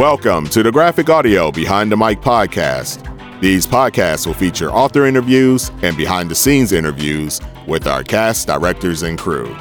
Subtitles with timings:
[0.00, 3.04] Welcome to the Graphic Audio Behind the Mic podcast.
[3.42, 9.02] These podcasts will feature author interviews and behind the scenes interviews with our cast, directors,
[9.02, 9.54] and crew.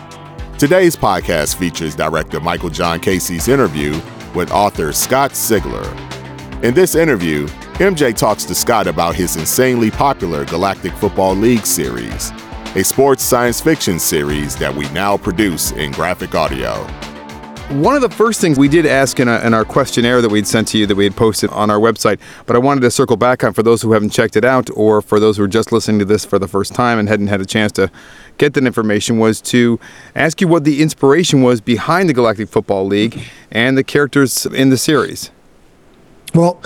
[0.57, 3.99] Today's podcast features director Michael John Casey's interview
[4.33, 5.83] with author Scott Sigler.
[6.63, 12.31] In this interview, MJ talks to Scott about his insanely popular Galactic Football League series,
[12.78, 16.88] a sports science fiction series that we now produce in graphic audio.
[17.70, 20.48] One of the first things we did ask in, a, in, our questionnaire that we'd
[20.48, 23.16] sent to you that we had posted on our website, but I wanted to circle
[23.16, 25.71] back on for those who haven't checked it out or for those who are just
[25.71, 27.91] listening to this for the first time and hadn't had a chance to
[28.40, 29.79] get that information was to
[30.16, 33.21] ask you what the inspiration was behind the Galactic Football League
[33.52, 35.29] and the characters in the series.
[36.34, 36.59] Well,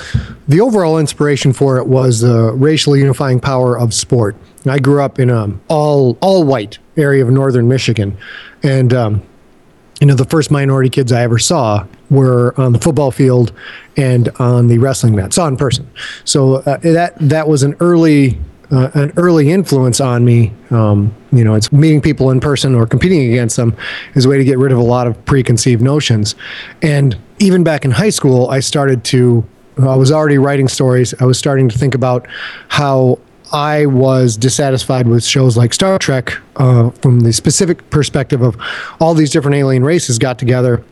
[0.48, 4.38] the overall inspiration for it was the racially unifying power of sport.
[4.66, 8.18] I grew up in a all all white area of northern Michigan,
[8.62, 9.24] and um,
[10.04, 13.54] you know, the first minority kids I ever saw were on the football field
[13.96, 15.90] and on the wrestling mat, saw in person.
[16.26, 18.38] So uh, that that was an early
[18.70, 20.52] uh, an early influence on me.
[20.72, 23.78] Um, you know, it's meeting people in person or competing against them
[24.14, 26.36] is a way to get rid of a lot of preconceived notions.
[26.82, 29.48] And even back in high school, I started to.
[29.78, 31.14] I was already writing stories.
[31.22, 32.28] I was starting to think about
[32.68, 33.20] how
[33.54, 38.58] I was dissatisfied with shows like Star Trek uh, from the specific perspective of
[39.00, 40.84] all these different alien races got together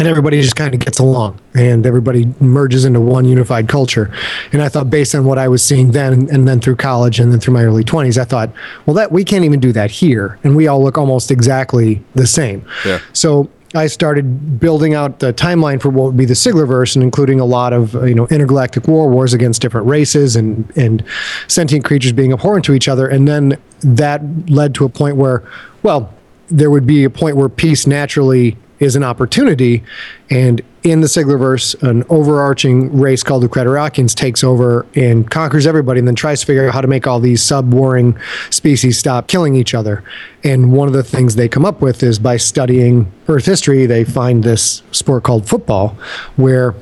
[0.00, 4.12] and everybody just kind of gets along and everybody merges into one unified culture
[4.52, 7.32] and i thought based on what i was seeing then and then through college and
[7.32, 8.50] then through my early 20s i thought
[8.86, 12.26] well that we can't even do that here and we all look almost exactly the
[12.26, 12.98] same yeah.
[13.12, 17.40] so I started building out the timeline for what would be the Siglerverse, and including
[17.40, 21.04] a lot of you know intergalactic war wars against different races and and
[21.48, 25.42] sentient creatures being abhorrent to each other, and then that led to a point where,
[25.82, 26.12] well,
[26.48, 29.82] there would be a point where peace naturally is an opportunity.
[30.30, 35.98] And in the Siglerverse, an overarching race called the Creterakians takes over and conquers everybody
[35.98, 38.18] and then tries to figure out how to make all these sub warring
[38.50, 40.04] species stop killing each other.
[40.44, 44.04] And one of the things they come up with is by studying Earth history, they
[44.04, 45.96] find this sport called football,
[46.36, 46.74] where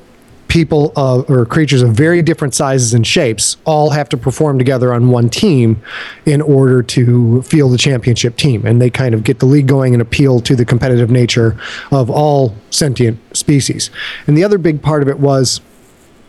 [0.52, 4.92] people uh, or creatures of very different sizes and shapes all have to perform together
[4.92, 5.82] on one team
[6.26, 8.66] in order to field the championship team.
[8.66, 11.58] And they kind of get the league going and appeal to the competitive nature
[11.90, 13.90] of all sentient species.
[14.26, 15.62] And the other big part of it was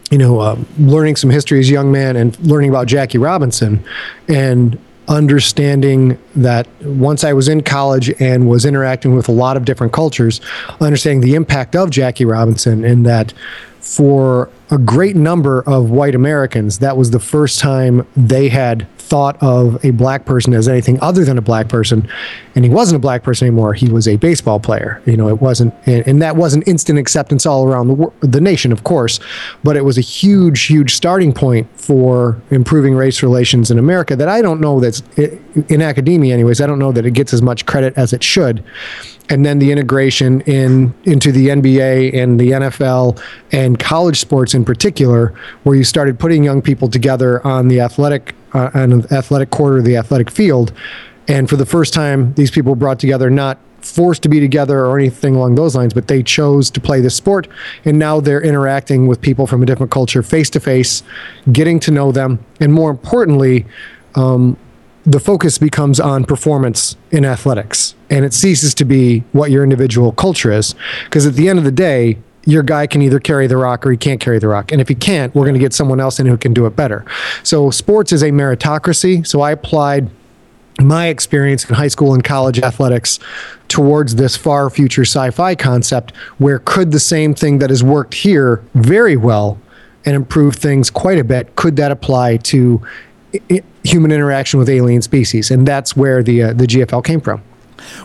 [0.10, 3.84] you know, uh, learning some history as a young man and learning about Jackie Robinson
[4.30, 9.66] and understanding that once I was in college and was interacting with a lot of
[9.66, 10.40] different cultures,
[10.80, 13.34] understanding the impact of Jackie Robinson and that
[13.80, 19.38] for a great number of white Americans, that was the first time they had thought
[19.44, 22.10] of a black person as anything other than a black person.
[22.56, 23.76] And he wasn't a black person anymore.
[23.76, 25.04] He was a baseball player.
[25.06, 28.72] You know, it wasn't, and, and that wasn't instant acceptance all around the, the nation,
[28.72, 29.20] of course,
[29.64, 34.30] but it was a huge, huge starting point for improving race relations in America that
[34.30, 36.60] I don't know that's in academia, anyways.
[36.60, 38.64] I don't know that it gets as much credit as it should
[39.34, 43.20] and then the integration in into the NBA and the NFL
[43.52, 45.34] and college sports in particular,
[45.64, 49.82] where you started putting young people together on the athletic uh, on the athletic quarter,
[49.82, 50.72] the athletic field,
[51.28, 54.86] and for the first time, these people were brought together not forced to be together
[54.86, 57.48] or anything along those lines, but they chose to play this sport,
[57.86, 61.02] and now they're interacting with people from a different culture face to face,
[61.52, 63.66] getting to know them, and more importantly.
[64.14, 64.58] Um,
[65.06, 70.12] the focus becomes on performance in athletics and it ceases to be what your individual
[70.12, 70.76] culture is.
[71.06, 73.92] Because at the end of the day, your guy can either carry the rock or
[73.92, 74.72] he can't carry the rock.
[74.72, 76.76] And if he can't, we're going to get someone else in who can do it
[76.76, 77.06] better.
[77.44, 79.26] So sports is a meritocracy.
[79.26, 80.10] So I applied
[80.80, 83.20] my experience in high school and college athletics
[83.68, 88.64] towards this far future sci-fi concept where could the same thing that has worked here
[88.74, 89.60] very well
[90.06, 92.82] and improve things quite a bit could that apply to
[93.84, 97.42] human interaction with alien species, and that's where the uh, the GFL came from.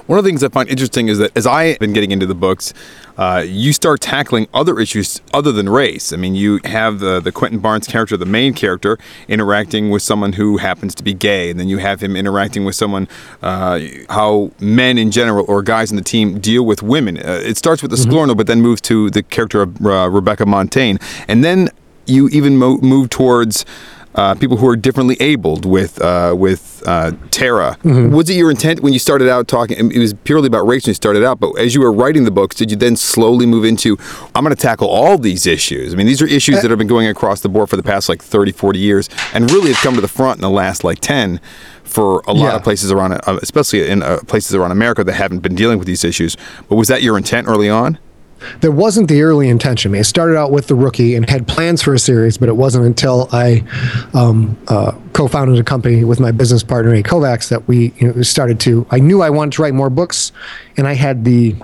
[0.06, 2.34] One of the things I find interesting is that as I've been getting into the
[2.34, 2.72] books,
[3.16, 6.12] uh, you start tackling other issues other than race.
[6.12, 10.34] I mean, you have the, the Quentin Barnes character, the main character, interacting with someone
[10.34, 13.08] who happens to be gay, and then you have him interacting with someone,
[13.42, 17.18] uh, how men in general or guys in the team deal with women.
[17.18, 18.36] Uh, it starts with the mm-hmm.
[18.36, 20.98] but then moves to the character of uh, Rebecca Montaigne.
[21.26, 21.70] And then
[22.06, 23.64] you even mo- move towards
[24.18, 27.76] uh, people who are differently abled with uh, with uh, Tara.
[27.84, 28.12] Mm-hmm.
[28.12, 29.92] Was it your intent when you started out talking?
[29.92, 32.32] It was purely about race when you started out, but as you were writing the
[32.32, 33.96] books, did you then slowly move into
[34.34, 35.94] I'm going to tackle all these issues?
[35.94, 37.82] I mean, these are issues uh, that have been going across the board for the
[37.84, 40.82] past like 30, 40 years, and really have come to the front in the last
[40.82, 41.40] like 10
[41.84, 42.56] for a lot yeah.
[42.56, 45.86] of places around, uh, especially in uh, places around America that haven't been dealing with
[45.86, 46.36] these issues.
[46.68, 48.00] But was that your intent early on?
[48.60, 49.94] There wasn't the early intention.
[49.94, 52.86] I started out with the rookie and had plans for a series, but it wasn't
[52.86, 53.64] until I
[54.14, 57.02] um, uh, co-founded a company with my business partner, A.
[57.02, 58.86] Kovacs, that we you know, started to.
[58.90, 60.32] I knew I wanted to write more books,
[60.76, 61.56] and I had the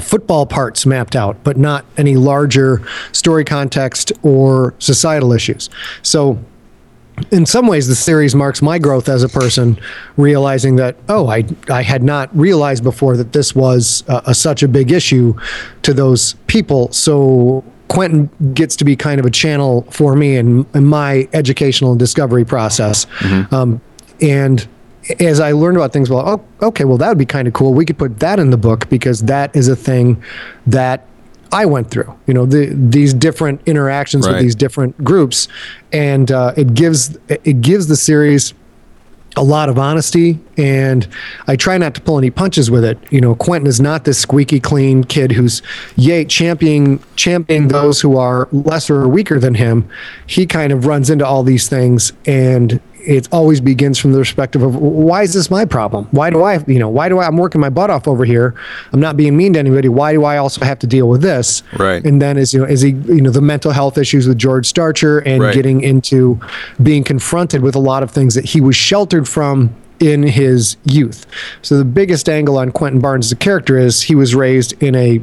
[0.00, 2.82] football parts mapped out, but not any larger
[3.12, 5.68] story context or societal issues.
[6.02, 6.38] So
[7.30, 9.78] in some ways, the series marks my growth as a person,
[10.16, 14.62] realizing that oh, I I had not realized before that this was a, a, such
[14.62, 15.34] a big issue
[15.82, 16.92] to those people.
[16.92, 21.90] So Quentin gets to be kind of a channel for me in, in my educational
[21.92, 23.54] and discovery process, mm-hmm.
[23.54, 23.80] um,
[24.20, 24.66] and
[25.18, 27.74] as I learned about things, well, oh, okay, well, that would be kind of cool.
[27.74, 30.22] We could put that in the book because that is a thing
[30.66, 31.06] that
[31.52, 34.34] I went through, you know, the, these different interactions right.
[34.34, 35.48] with these different groups,
[35.92, 38.54] and uh, it gives it gives the series
[39.36, 41.06] a lot of honesty and
[41.46, 42.98] I try not to pull any punches with it.
[43.10, 45.62] You know, Quentin is not this squeaky clean kid who's
[45.96, 49.88] yay championing championing those who are lesser or weaker than him.
[50.26, 54.62] He kind of runs into all these things and it always begins from the perspective
[54.62, 56.06] of why is this my problem?
[56.10, 58.54] Why do I, you know, why do I, I'm working my butt off over here.
[58.92, 59.88] I'm not being mean to anybody.
[59.88, 61.62] Why do I also have to deal with this?
[61.78, 62.04] Right.
[62.04, 64.66] And then is, you know, is he, you know, the mental health issues with George
[64.66, 65.54] Starcher and right.
[65.54, 66.40] getting into
[66.82, 71.26] being confronted with a lot of things that he was sheltered from in his youth.
[71.62, 74.94] So the biggest angle on Quentin Barnes as a character is he was raised in
[74.94, 75.22] a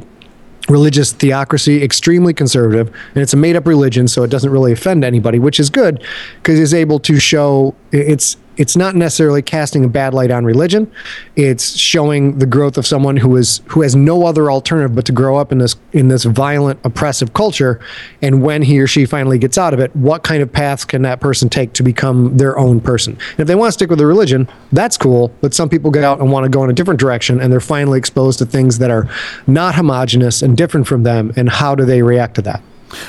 [0.68, 5.04] religious theocracy, extremely conservative, and it's a made up religion, so it doesn't really offend
[5.04, 6.02] anybody, which is good
[6.42, 10.90] because it's able to show it's it's not necessarily casting a bad light on religion.
[11.36, 15.12] It's showing the growth of someone who is who has no other alternative but to
[15.12, 17.80] grow up in this in this violent, oppressive culture.
[18.20, 21.02] And when he or she finally gets out of it, what kind of paths can
[21.02, 23.14] that person take to become their own person?
[23.14, 25.32] And if they want to stick with the religion, that's cool.
[25.40, 27.60] But some people get out and want to go in a different direction, and they're
[27.60, 29.08] finally exposed to things that are
[29.46, 31.32] not homogenous and different from them.
[31.36, 32.60] And how do they react to that?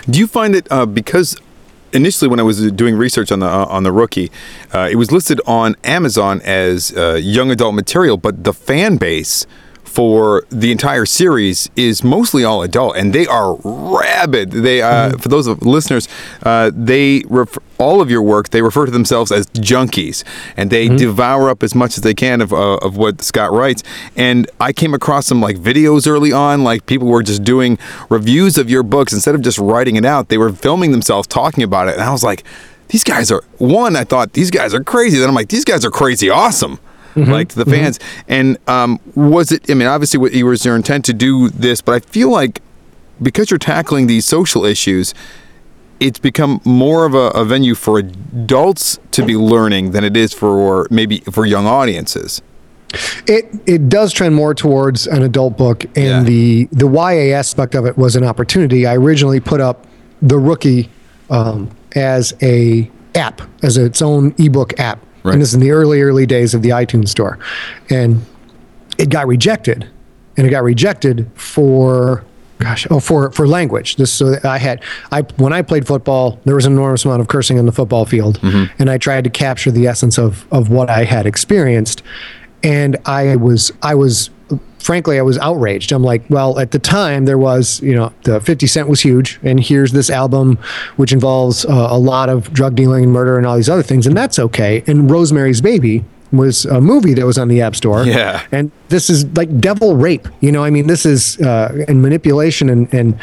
[0.09, 1.37] Do you find that uh, because
[1.93, 4.31] initially when I was doing research on the uh, on the rookie,
[4.73, 9.45] uh, it was listed on Amazon as uh, young adult material, but the fan base
[9.89, 14.51] for the entire series is mostly all adult, and they are rabid.
[14.51, 15.17] They, uh, mm-hmm.
[15.17, 16.07] for those of listeners,
[16.43, 18.49] uh, they refer, all of your work.
[18.49, 20.23] They refer to themselves as junkies,
[20.55, 20.97] and they mm-hmm.
[20.97, 23.83] devour up as much as they can of uh, of what Scott writes.
[24.15, 28.57] And I came across some like videos early on, like people were just doing reviews
[28.57, 30.29] of your books instead of just writing it out.
[30.29, 32.43] They were filming themselves talking about it, and I was like.
[32.91, 33.95] These guys are one.
[33.95, 35.19] I thought these guys are crazy.
[35.19, 36.79] Then I'm like, these guys are crazy awesome
[37.15, 37.31] mm-hmm.
[37.31, 37.71] like to the mm-hmm.
[37.71, 37.99] fans.
[38.27, 39.69] And um, was it?
[39.69, 42.61] I mean, obviously, what was your intent to do this, but I feel like
[43.21, 45.13] because you're tackling these social issues,
[45.99, 50.33] it's become more of a, a, venue for adults to be learning than it is
[50.33, 52.41] for maybe for young audiences.
[53.27, 56.23] It it does trend more towards an adult book, and yeah.
[56.23, 58.87] the the YA aspect of it was an opportunity.
[58.87, 59.85] I originally put up
[60.21, 60.89] the rookie
[61.29, 65.33] um, as a app, as its own ebook app, Right.
[65.33, 67.37] And this is in the early, early days of the iTunes store.
[67.89, 68.25] And
[68.97, 69.89] it got rejected.
[70.37, 72.23] And it got rejected for
[72.59, 73.95] gosh, oh, for for language.
[73.95, 77.27] This so I had I when I played football, there was an enormous amount of
[77.27, 78.71] cursing on the football field, mm-hmm.
[78.79, 82.03] and I tried to capture the essence of of what I had experienced,
[82.63, 84.29] and I was I was
[84.79, 85.91] frankly, I was outraged.
[85.91, 89.39] I'm like, well, at the time there was, you know, the 50 Cent was huge,
[89.43, 90.57] and here's this album
[90.95, 94.07] which involves uh, a lot of drug dealing and murder and all these other things,
[94.07, 94.83] and that's okay.
[94.87, 98.03] And Rosemary's Baby was a movie that was on the App Store.
[98.03, 98.45] Yeah.
[98.51, 100.27] And this is like devil rape.
[100.41, 103.19] You know, I mean, this is uh, and manipulation and and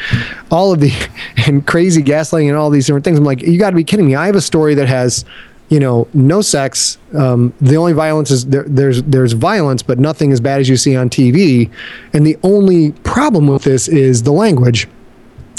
[0.51, 0.91] all of the
[1.47, 3.17] and crazy gaslighting and all these different things.
[3.17, 4.15] I'm like, you got to be kidding me.
[4.15, 5.25] I have a story that has
[5.69, 6.97] you know, no sex.
[7.13, 10.77] Um, the only violence is there, there's there's violence, but nothing as bad as you
[10.77, 11.69] see on TV.
[12.13, 14.87] And the only problem with this is the language.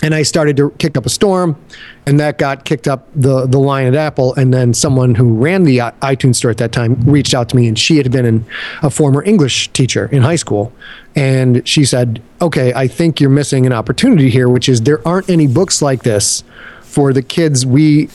[0.01, 1.57] And I started to kick up a storm,
[2.07, 4.33] and that got kicked up the the line at Apple.
[4.35, 7.67] And then someone who ran the iTunes store at that time reached out to me,
[7.67, 8.47] and she had been an,
[8.83, 10.73] a former English teacher in high school,
[11.17, 15.29] and she said, "Okay, I think you're missing an opportunity here, which is there aren't
[15.29, 16.45] any books like this."
[16.83, 18.09] For the kids we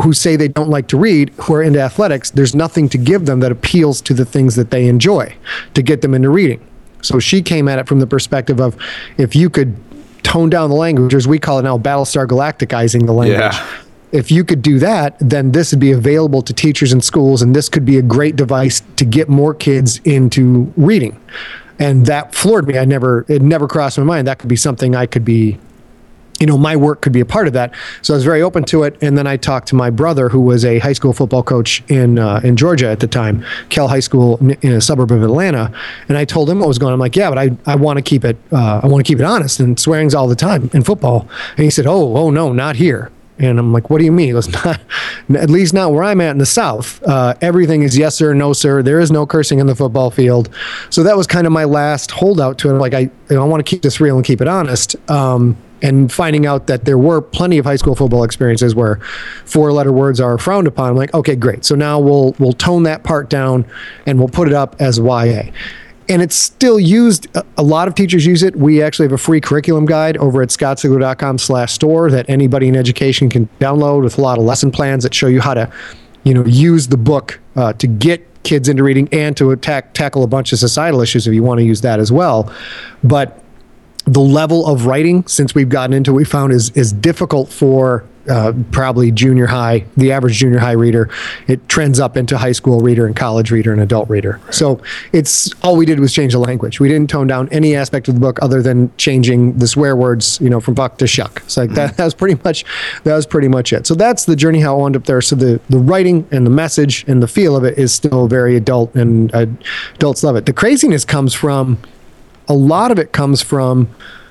[0.00, 3.26] who say they don't like to read, who are into athletics, there's nothing to give
[3.26, 5.34] them that appeals to the things that they enjoy
[5.74, 6.64] to get them into reading.
[7.02, 8.76] So she came at it from the perspective of
[9.18, 9.76] if you could
[10.22, 13.40] tone down the language, as we call it now, Battlestar Galacticizing the language.
[13.40, 13.68] Yeah.
[14.10, 17.54] If you could do that, then this would be available to teachers and schools, and
[17.54, 21.20] this could be a great device to get more kids into reading.
[21.78, 22.78] And that floored me.
[22.78, 25.58] I never, it never crossed my mind that could be something I could be
[26.40, 27.74] you know, my work could be a part of that.
[28.02, 28.96] So I was very open to it.
[29.02, 32.18] And then I talked to my brother, who was a high school football coach in
[32.18, 35.72] uh, in Georgia at the time, Kell High School in a suburb of Atlanta.
[36.08, 36.94] And I told him what was going on.
[36.94, 39.18] I'm like, yeah, but I, I want to keep it uh, I want to keep
[39.18, 41.28] it honest and swearing's all the time in football.
[41.56, 43.10] And he said, oh, oh no, not here.
[43.40, 44.28] And I'm like, what do you mean?
[44.28, 44.80] He not,
[45.36, 47.00] at least not where I'm at in the South.
[47.04, 48.82] Uh, everything is yes, sir, no, sir.
[48.82, 50.48] There is no cursing in the football field.
[50.90, 52.72] So that was kind of my last holdout to it.
[52.74, 54.96] Like, I, you know, I want to keep this real and keep it honest.
[55.08, 58.96] Um, and finding out that there were plenty of high school football experiences where
[59.44, 60.90] four letter words are frowned upon.
[60.90, 61.64] I'm like, okay, great.
[61.64, 63.66] So now we'll we'll tone that part down
[64.06, 65.50] and we'll put it up as YA.
[66.10, 67.26] And it's still used.
[67.58, 68.56] A lot of teachers use it.
[68.56, 72.76] We actually have a free curriculum guide over at scottsigler.com slash store that anybody in
[72.76, 75.70] education can download with a lot of lesson plans that show you how to,
[76.24, 80.22] you know, use the book uh, to get kids into reading and to attack, tackle
[80.22, 82.50] a bunch of societal issues if you want to use that as well.
[83.04, 83.44] But
[84.08, 88.52] the level of writing since we've gotten into we found is is difficult for uh,
[88.72, 91.08] probably junior high, the average junior high reader.
[91.46, 94.40] It trends up into high school reader and college reader and adult reader.
[94.50, 96.78] So it's all we did was change the language.
[96.78, 100.38] We didn't tone down any aspect of the book other than changing the swear words,
[100.42, 101.42] you know, from buck to shuck.
[101.44, 102.64] It's like that, that was pretty much
[103.04, 103.86] that was pretty much it.
[103.86, 105.22] So that's the journey how I wound up there.
[105.22, 108.56] So the the writing and the message and the feel of it is still very
[108.56, 109.46] adult and uh,
[109.94, 110.44] adults love it.
[110.44, 111.78] The craziness comes from
[112.48, 113.88] a lot of it comes from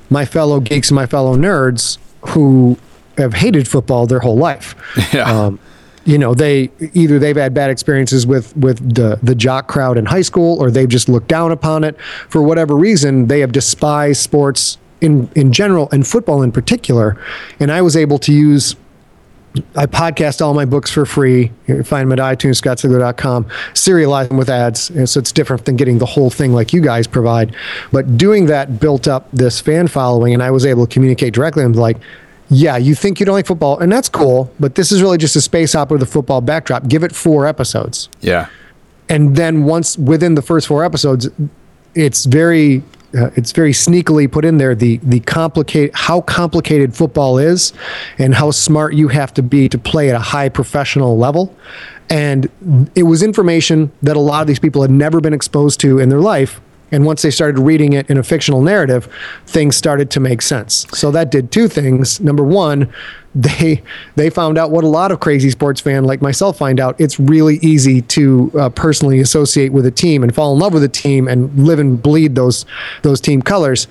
[0.09, 1.97] my fellow geeks and my fellow nerds
[2.29, 2.77] who
[3.17, 4.75] have hated football their whole life.
[5.13, 5.23] Yeah.
[5.23, 5.59] Um,
[6.05, 10.05] you know, they either they've had bad experiences with with the the jock crowd in
[10.05, 13.27] high school, or they've just looked down upon it for whatever reason.
[13.27, 17.17] They have despised sports in in general and football in particular.
[17.59, 18.77] And I was able to use
[19.75, 21.51] I podcast all my books for free.
[21.67, 23.45] You can find them at iTunes, scottsigler.com.
[23.73, 24.89] Serialize them with ads.
[24.89, 27.55] And so it's different than getting the whole thing like you guys provide.
[27.91, 31.63] But doing that built up this fan following, and I was able to communicate directly.
[31.63, 31.97] I'm like,
[32.49, 35.35] yeah, you think you don't like football, and that's cool, but this is really just
[35.35, 36.87] a space opera with a football backdrop.
[36.87, 38.09] Give it four episodes.
[38.21, 38.47] Yeah.
[39.09, 41.29] And then once within the first four episodes,
[41.95, 42.83] it's very
[43.15, 47.73] uh, it's very sneakily put in there the the complicate how complicated football is
[48.17, 51.55] and how smart you have to be to play at a high professional level.
[52.09, 52.49] And
[52.95, 56.09] it was information that a lot of these people had never been exposed to in
[56.09, 56.61] their life
[56.91, 59.11] and once they started reading it in a fictional narrative,
[59.45, 60.85] things started to make sense.
[60.93, 62.19] So that did two things.
[62.19, 62.91] Number one,
[63.35, 63.83] they
[64.15, 66.99] they found out what a lot of crazy sports fan like myself find out.
[66.99, 70.83] It's really easy to uh, personally associate with a team and fall in love with
[70.83, 72.65] a team and live and bleed those
[73.03, 73.87] those team colors.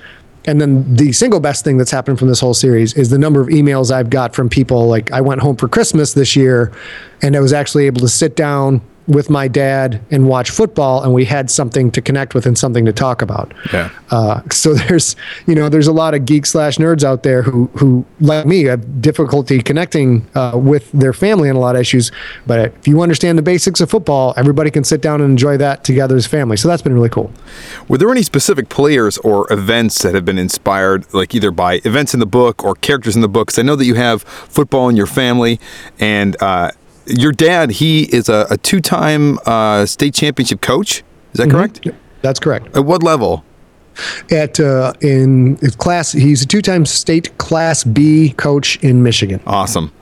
[0.49, 3.41] And then the single best thing that's happened from this whole series is the number
[3.41, 4.87] of emails I've got from people.
[4.87, 6.73] Like I went home for Christmas this year,
[7.21, 11.13] and I was actually able to sit down with my dad and watch football, and
[11.13, 13.53] we had something to connect with and something to talk about.
[13.73, 13.91] Yeah.
[14.11, 17.67] Uh, so there's, you know, there's a lot of geek slash nerds out there who,
[17.77, 22.11] who like me, have difficulty connecting uh, with their family on a lot of issues.
[22.47, 25.85] But if you understand the basics of football, everybody can sit down and enjoy that
[25.85, 26.57] together as family.
[26.57, 27.33] So that's been really cool.
[27.89, 32.15] Were there any specific players or events that have been inspired, like either by events
[32.15, 33.59] in the book or characters in the books?
[33.59, 35.61] I know that you have football in your family,
[35.99, 36.73] and uh,
[37.07, 41.03] your dad, he is a, a two-time uh, state championship coach.
[41.33, 41.83] Is that correct?
[41.83, 41.97] Mm-hmm.
[42.23, 42.77] That's correct.
[42.77, 43.45] At what level?
[44.31, 49.41] At uh, in class, he's a two-time state Class B coach in Michigan.
[49.47, 49.93] Awesome.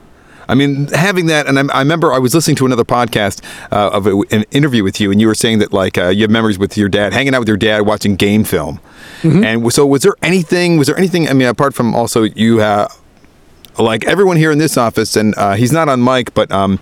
[0.47, 3.89] I mean, having that, and I, I remember I was listening to another podcast uh,
[3.91, 6.29] of a, an interview with you, and you were saying that like uh, you have
[6.29, 8.79] memories with your dad, hanging out with your dad, watching game film.
[9.23, 10.77] And so, was there anything?
[10.77, 11.27] Was there anything?
[11.27, 12.95] I mean, apart from also you have
[13.83, 16.79] like everyone here in this office, and uh, he's not on mic, but um,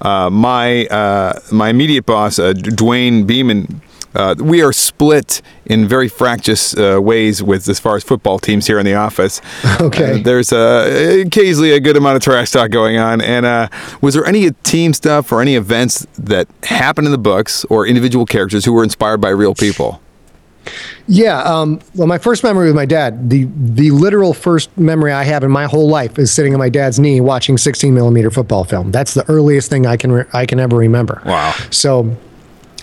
[0.00, 3.82] uh, my uh, my immediate boss, uh, Dwayne Beeman.
[4.14, 8.66] Uh, we are split in very fractious uh, ways with as far as football teams
[8.66, 9.42] here in the office.
[9.80, 10.22] Okay.
[10.22, 13.20] There's uh, occasionally a good amount of trash talk going on.
[13.20, 13.68] And uh,
[14.00, 18.24] was there any team stuff or any events that happened in the books or individual
[18.24, 20.00] characters who were inspired by real people?
[21.06, 21.42] Yeah.
[21.42, 25.44] Um, well, my first memory with my dad, the the literal first memory I have
[25.44, 28.90] in my whole life is sitting on my dad's knee watching 16 millimeter football film.
[28.90, 31.22] That's the earliest thing I can re- I can ever remember.
[31.24, 31.54] Wow.
[31.70, 32.16] So,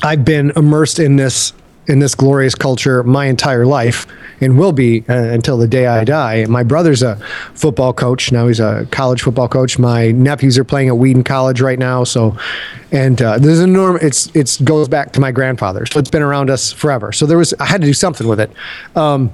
[0.02, 1.54] I've been immersed in this
[1.88, 4.08] in this glorious culture my entire life
[4.42, 6.46] and will be uh, until the day I die.
[6.46, 7.18] My brother's a
[7.54, 8.32] football coach.
[8.32, 9.78] Now he's a college football coach.
[9.78, 12.04] My nephews are playing at Wheaton College right now.
[12.04, 12.38] So,
[12.92, 14.00] and uh, there's a norm.
[14.02, 15.86] It's it's goes back to my grandfather.
[15.86, 17.12] So it's been around us forever.
[17.12, 18.52] So there was I had to do something with it.
[18.96, 19.32] Um,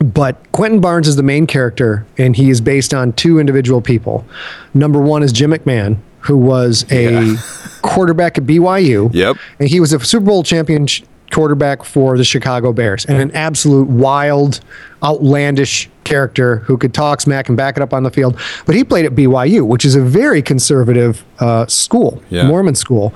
[0.00, 4.24] but Quentin Barnes is the main character, and he is based on two individual people.
[4.72, 7.36] Number one is Jim McMahon, who was a Yeah.
[7.82, 9.10] quarterback at BYU.
[9.14, 9.36] Yep.
[9.58, 10.86] And he was a Super Bowl champion
[11.30, 14.60] quarterback for the Chicago Bears and an absolute wild,
[15.02, 18.38] outlandish character who could talk smack and back it up on the field.
[18.64, 22.46] But he played at BYU, which is a very conservative uh, school, Yeah.
[22.46, 23.12] Mormon school,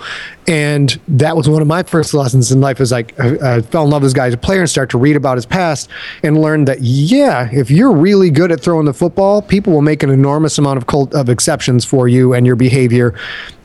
[0.46, 2.80] and that was one of my first lessons in life.
[2.80, 4.90] Is like I, I fell in love with this guy as a player and start
[4.90, 5.88] to read about his past
[6.22, 10.02] and learn that yeah, if you're really good at throwing the football, people will make
[10.02, 13.14] an enormous amount of cult, of exceptions for you and your behavior.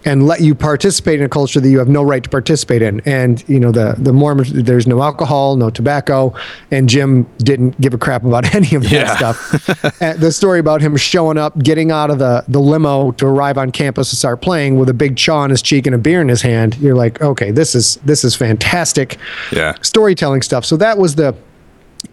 [0.07, 3.01] And let you participate in a culture that you have no right to participate in.
[3.01, 6.33] And you know the the Mormons, there's no alcohol, no tobacco,
[6.71, 9.15] and Jim didn't give a crap about any of that Yeah.
[9.17, 9.99] stuff.
[10.17, 13.71] The story about him showing up, getting out of the, the limo to arrive on
[13.71, 16.29] campus to start playing with a big chaw on his cheek and a beer in
[16.29, 16.77] his hand.
[16.77, 19.17] You're like, okay, this is this is fantastic
[19.51, 19.73] Yeah.
[19.81, 20.63] storytelling stuff.
[20.65, 21.35] So that was the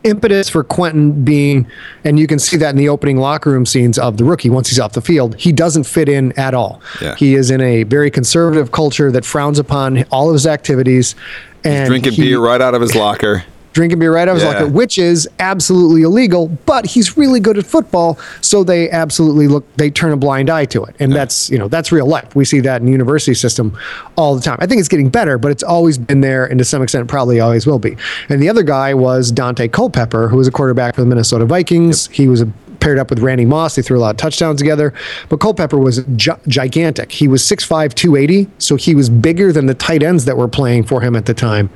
[0.02, 1.66] impetus for Quentin being,
[2.04, 4.68] and you can see that in the opening locker room scenes of the rookie once
[4.68, 5.36] he's off the field.
[5.36, 6.82] He doesn't fit in at all.
[7.00, 7.14] Yeah.
[7.16, 11.14] He is in a very conservative culture that frowns upon all of his activities.
[11.62, 13.44] And Drinking he- beer right out of his locker.
[13.74, 14.50] Drinking beer right I was Yeah.
[14.52, 16.48] locker, which is absolutely illegal.
[16.64, 19.64] But he's really good at football, so they absolutely look.
[19.76, 22.34] They turn a blind eye to it, and that's you know that's real life.
[22.34, 23.76] We see that in the university system
[24.16, 24.56] all the time.
[24.60, 27.40] I think it's getting better, but it's always been there, and to some extent, probably
[27.40, 27.96] always will be.
[28.30, 32.06] And the other guy was Dante Culpepper, who was a quarterback for the Minnesota Vikings.
[32.12, 32.48] He was a
[32.80, 33.76] paired up with Randy Moss.
[33.76, 34.92] They threw a lot of touchdowns together.
[35.30, 37.10] But Culpepper was gi- gigantic.
[37.12, 38.46] He was 6'5, 280.
[38.58, 41.32] So he was bigger than the tight ends that were playing for him at the
[41.32, 41.70] time.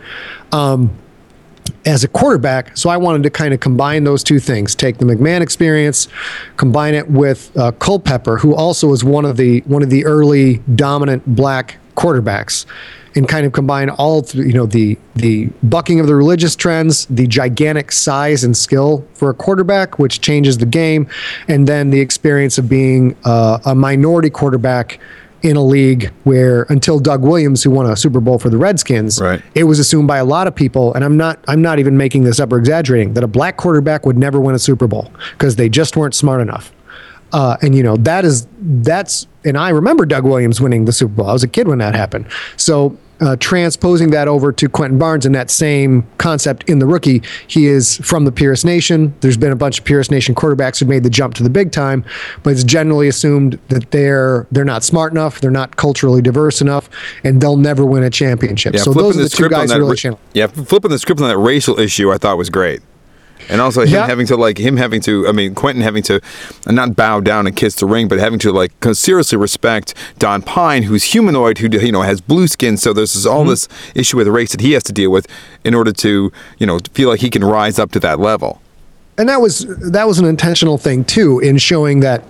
[0.52, 0.90] Um,
[1.85, 2.77] as a quarterback.
[2.77, 6.09] So I wanted to kind of combine those two things: take the McMahon experience,
[6.57, 10.59] combine it with uh, Culpepper, who also was one of the one of the early
[10.75, 12.65] dominant black quarterbacks,
[13.17, 17.07] and kind of combine all th- you know the the bucking of the religious trends,
[17.07, 21.09] the gigantic size and skill for a quarterback, which changes the game,
[21.49, 25.00] and then the experience of being uh, a minority quarterback.
[25.42, 29.21] In a league where, until Doug Williams, who won a Super Bowl for the Redskins,
[29.21, 29.40] Right.
[29.54, 32.25] it was assumed by a lot of people, and I'm not I'm not even making
[32.25, 35.54] this up or exaggerating, that a black quarterback would never win a Super Bowl because
[35.57, 36.73] they just weren't smart enough.
[37.33, 41.12] Uh, and you know that is that's and I remember Doug Williams winning the Super
[41.14, 41.26] Bowl.
[41.28, 42.26] I was a kid when that happened.
[42.57, 47.23] So uh, transposing that over to Quentin Barnes and that same concept in the rookie,
[47.47, 49.15] he is from the Purist Nation.
[49.21, 51.73] There's been a bunch of Purist Nation quarterbacks who made the jump to the big
[51.73, 52.05] time,
[52.43, 56.89] but it's generally assumed that they're they're not smart enough, they're not culturally diverse enough,
[57.25, 58.75] and they'll never win a championship.
[58.75, 59.78] Yeah, so those are the the two guys that.
[59.78, 60.21] really channel.
[60.35, 62.83] yeah, flipping the script on that racial issue, I thought was great.
[63.49, 64.07] And also him Yeah.
[64.07, 66.21] having to like him having to, I mean Quentin having to,
[66.67, 70.85] not bow down and kiss the ring, but having to like seriously respect Don Pine,
[70.85, 72.77] who's humanoid, who you know has blue skin.
[72.77, 73.51] So there's all mm-hmm.
[73.51, 75.27] this issue with race that he has to deal with
[75.65, 78.61] in order to you know feel like he can rise up to that level.
[79.19, 82.25] and that was that was an intentional thing too in showing that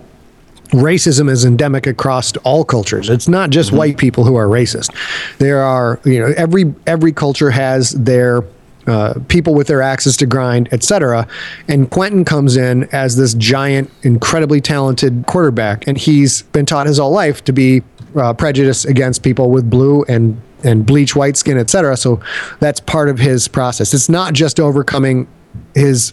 [0.71, 3.77] racism is endemic across all cultures it's not just mm-hmm.
[3.77, 4.93] white people who are racist
[5.37, 8.43] there are you know every every culture has their
[8.87, 11.27] uh, people with their axes to grind, etc.
[11.67, 16.97] And Quentin comes in as this giant, incredibly talented quarterback, and he's been taught his
[16.97, 17.83] whole life to be
[18.15, 21.95] uh, prejudiced against people with blue and and bleach white skin, etc.
[21.95, 22.19] So
[22.59, 23.93] that's part of his process.
[23.93, 25.25] It's not just overcoming
[25.73, 26.11] his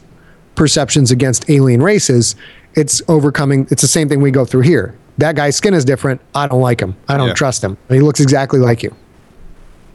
[0.54, 2.36] perceptions against alien races.
[2.74, 3.66] It's overcoming.
[3.70, 4.94] It's the same thing we go through here.
[5.18, 6.20] That guy's skin is different.
[6.34, 6.94] I don't like him.
[7.08, 7.34] I don't Yeah.
[7.34, 7.76] trust him.
[7.88, 8.94] He looks exactly like you.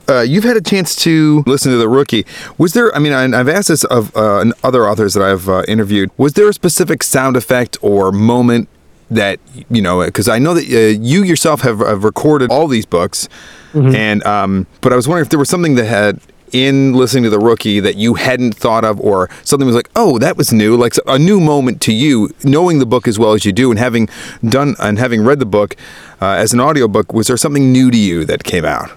[0.09, 2.25] Uh, you've had a chance to listen to the rookie.
[2.57, 2.93] Was there?
[2.95, 6.11] I mean, I, I've asked this of uh, other authors that I've uh, interviewed.
[6.17, 8.67] Was there a specific sound effect or moment
[9.09, 10.03] that you know?
[10.03, 13.29] Because I know that uh, you yourself have, have recorded all these books,
[13.73, 16.19] and um, but I was wondering if there was something that had
[16.51, 20.19] in listening to the rookie that you hadn't thought of, or something was like, oh,
[20.19, 23.45] that was new, like a new moment to you, knowing the book as well as
[23.45, 24.09] you do, and having
[24.43, 25.77] done and having read the book
[26.21, 27.13] uh, as an audiobook.
[27.13, 28.91] Was there something new to you that came out?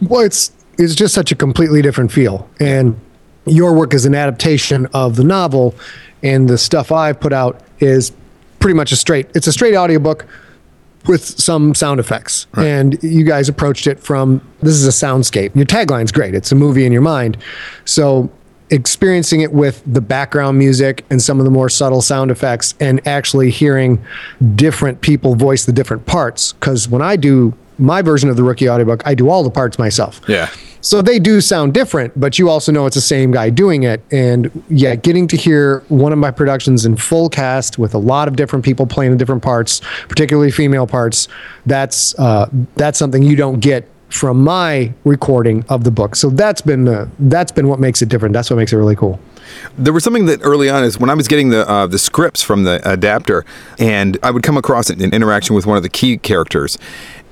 [0.00, 2.48] Well, it's it's just such a completely different feel.
[2.60, 3.00] And
[3.46, 5.74] your work is an adaptation of the novel,
[6.22, 8.12] and the stuff I've put out is
[8.58, 9.28] pretty much a straight.
[9.34, 10.26] It's a straight audiobook
[11.06, 12.46] with some sound effects.
[12.56, 15.54] And you guys approached it from this is a soundscape.
[15.54, 16.34] Your tagline's great.
[16.34, 17.36] It's a movie in your mind.
[17.84, 18.30] So
[18.70, 23.06] experiencing it with the background music and some of the more subtle sound effects and
[23.06, 24.04] actually hearing
[24.56, 28.68] different people voice the different parts because when I do my version of the rookie
[28.68, 30.20] audiobook, I do all the parts myself.
[30.28, 30.50] Yeah.
[30.80, 34.02] So they do sound different, but you also know it's the same guy doing it.
[34.12, 38.28] And yeah, getting to hear one of my productions in full cast with a lot
[38.28, 41.26] of different people playing the different parts, particularly female parts,
[41.64, 46.14] that's uh, that's something you don't get from my recording of the book.
[46.14, 48.32] So that's been uh, that's been what makes it different.
[48.32, 49.18] That's what makes it really cool.
[49.76, 52.42] There was something that early on is when I was getting the uh, the scripts
[52.42, 53.44] from the adapter,
[53.78, 56.78] and I would come across an interaction with one of the key characters.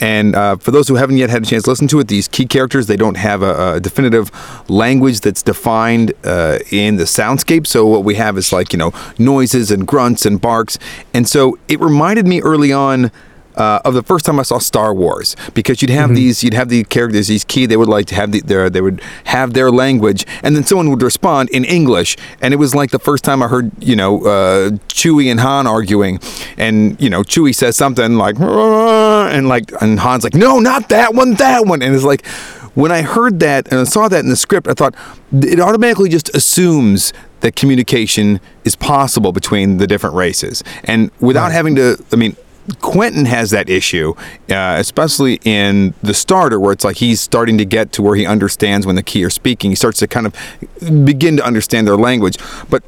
[0.00, 2.26] And uh, for those who haven't yet had a chance to listen to it, these
[2.26, 4.30] Ki characters they don't have a, a definitive
[4.68, 7.66] language that's defined uh, in the soundscape.
[7.66, 10.78] So what we have is like you know noises and grunts and barks,
[11.12, 13.10] and so it reminded me early on
[13.56, 16.16] uh, of the first time I saw Star Wars because you'd have mm-hmm.
[16.16, 18.80] these you'd have the characters these Ki they would like to have the, their they
[18.80, 22.16] would have their language and then someone would respond in English.
[22.40, 25.66] And it was like the first time I heard you know uh, Chewie and Han
[25.66, 26.18] arguing.
[26.56, 31.14] And you know Chewie says something like and like and Han's like no not that
[31.14, 31.82] one that one.
[31.82, 32.26] And it's like
[32.74, 34.94] when I heard that and I saw that in the script I thought
[35.32, 40.64] it automatically just assumes that communication is possible between the different races.
[40.84, 42.36] And without having to I mean
[42.80, 44.14] Quentin has that issue,
[44.50, 48.24] uh, especially in the starter, where it's like he's starting to get to where he
[48.24, 49.70] understands when the Ki are speaking.
[49.70, 52.38] He starts to kind of begin to understand their language.
[52.70, 52.82] But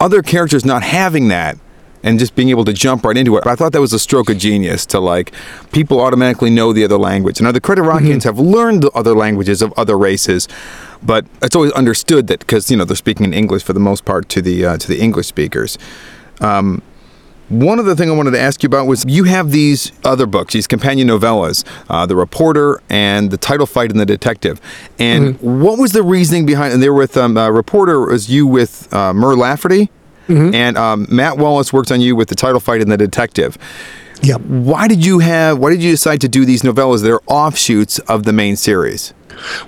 [0.00, 1.58] other characters not having that
[2.02, 3.46] and just being able to jump right into it.
[3.46, 5.32] I thought that was a stroke of genius to like
[5.72, 7.40] people automatically know the other language.
[7.40, 8.28] Now the Creterakians mm-hmm.
[8.28, 10.46] have learned the other languages of other races,
[11.02, 14.04] but it's always understood that because you know they're speaking in English for the most
[14.04, 15.78] part to the uh, to the English speakers.
[16.40, 16.82] Um,
[17.48, 20.54] one other thing I wanted to ask you about was you have these other books,
[20.54, 24.60] these companion novellas, uh, The Reporter and The Title Fight and The Detective.
[24.98, 25.62] And mm-hmm.
[25.62, 26.72] what was the reasoning behind?
[26.72, 29.90] And they're with um, uh, Reporter was you with uh, Mur Lafferty,
[30.28, 30.54] mm-hmm.
[30.54, 33.58] and um, Matt Wallace works on you with The Title Fight and The Detective.
[34.22, 34.36] Yeah.
[34.36, 35.58] Why did you have?
[35.58, 37.02] Why did you decide to do these novellas?
[37.02, 39.12] They're offshoots of the main series.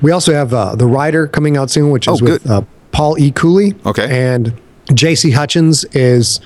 [0.00, 2.62] We also have uh, The Rider coming out soon, which is oh, with uh,
[2.92, 3.32] Paul E.
[3.32, 3.74] Cooley.
[3.84, 4.08] Okay.
[4.08, 4.58] And
[4.94, 5.32] J.C.
[5.32, 6.40] Hutchins is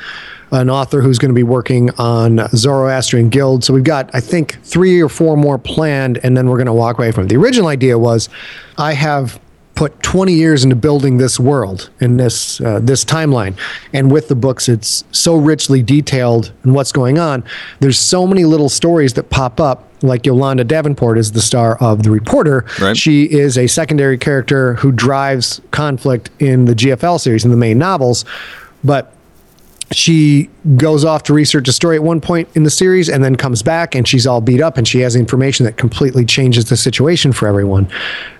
[0.52, 3.64] an author who's going to be working on Zoroastrian Guild.
[3.64, 6.72] So we've got, I think, three or four more planned, and then we're going to
[6.72, 7.28] walk away from it.
[7.28, 8.28] The original idea was
[8.76, 9.40] I have
[9.74, 13.56] put 20 years into building this world in this uh, this timeline
[13.94, 17.42] and with the books it's so richly detailed and what's going on
[17.78, 22.02] there's so many little stories that pop up like Yolanda Davenport is the star of
[22.02, 22.64] The Reporter.
[22.80, 22.96] Right.
[22.96, 27.78] She is a secondary character who drives conflict in the GFL series in the main
[27.78, 28.24] novels,
[28.82, 29.12] but
[29.92, 33.34] she goes off to research a story at one point in the series and then
[33.34, 36.76] comes back and she's all beat up and she has information that completely changes the
[36.76, 37.88] situation for everyone.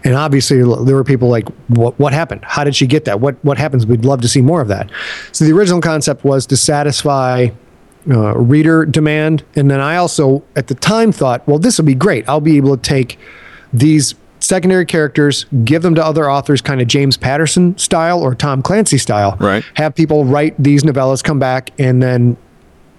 [0.04, 2.44] And obviously there were people like, what, what happened?
[2.44, 3.20] How did she get that?
[3.20, 3.84] What, what happens?
[3.84, 4.90] We'd love to see more of that.
[5.32, 7.48] So the original concept was to satisfy
[8.08, 9.42] uh, reader demand.
[9.56, 12.28] And then I also at the time thought, well, this will be great.
[12.28, 13.18] I'll be able to take
[13.72, 14.14] these
[14.50, 18.98] secondary characters, give them to other authors, kind of James Patterson style or Tom Clancy
[18.98, 19.36] style.
[19.38, 19.64] Right.
[19.74, 22.36] Have people write these novellas, come back, and then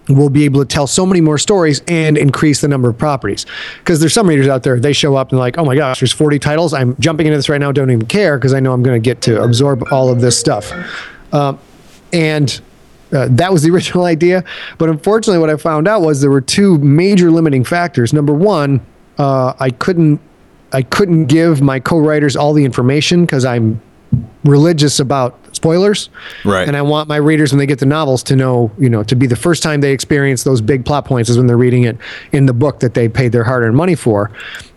[0.08, 3.46] we'll be able to tell so many more stories and increase the number of properties.
[3.80, 6.14] Because there's some readers out there, they show up and like, oh my gosh, there's
[6.14, 6.74] 40 titles.
[6.74, 9.06] I'm jumping into this right now, don't even care because I know I'm going to
[9.06, 10.72] get to absorb all of this stuff.
[11.34, 11.60] Um,
[12.14, 12.62] and
[13.12, 14.46] uh, that was the original idea.
[14.78, 18.14] But unfortunately, what I found out was there were two major limiting factors.
[18.14, 18.80] Number one,
[19.18, 20.22] uh, I couldn't
[20.74, 23.82] I couldn't give my co-writers all the information because I'm
[24.44, 26.10] religious about spoilers.
[26.44, 26.68] Right.
[26.68, 29.16] And I want my readers when they get the novels to know, you know, to
[29.16, 31.98] be the first time they experience those big plot points is when they're reading it
[32.32, 34.32] in the book that they paid their hard-earned money for.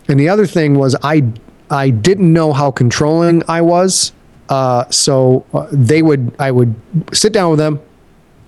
[0.07, 1.23] And the other thing was I
[1.69, 4.13] I didn't know how controlling I was.
[4.49, 6.75] Uh, so uh, they would I would
[7.11, 7.79] sit down with them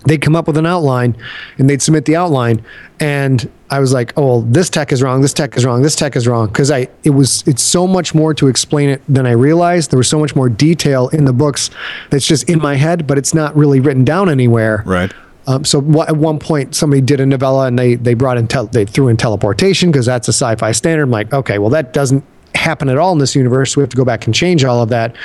[0.06, 1.16] they'd come up with an outline
[1.58, 2.64] and they'd submit the outline
[3.00, 5.96] and i was like oh well, this tech is wrong this tech is wrong this
[5.96, 6.48] tech is wrong.
[6.48, 9.92] Because i it was it's so much more to explain it than i realized.
[9.92, 11.70] There was so much more detail in the books
[12.10, 14.84] that's just in my head but it's not really written down anywhere.
[14.86, 15.12] Right.
[15.48, 18.68] Um, so at one point somebody did a novella and they they brought in tel-
[18.68, 21.04] they threw in teleportation because that's a sci-fi standard.
[21.04, 22.24] I'm like okay well that doesn't
[22.56, 23.74] happen at all in this universe.
[23.74, 25.16] So we have to go back and change all of that.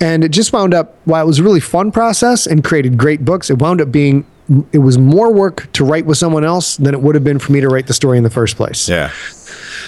[0.00, 3.24] And it just wound up while it was a really fun process and created great
[3.24, 4.26] books it wound up being
[4.72, 7.52] it was more work to write with someone else than it would have been for
[7.52, 8.88] me to write the story in the first place.
[8.88, 9.10] Yeah.